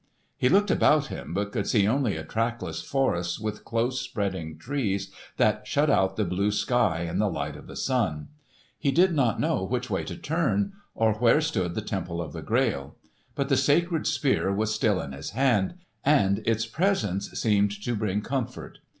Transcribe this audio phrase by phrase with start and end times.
[0.35, 5.11] He looked about him, but could see only a trackless forest with close spreading trees
[5.37, 8.29] that shut out the blue sky and the light of the sun.
[8.79, 12.41] He did not know which way to turn, or where stood the Temple of the
[12.41, 12.95] Grail.
[13.35, 18.21] But the sacred Spear was still in his hand, and its presence seemed to bring
[18.21, 18.79] comfort.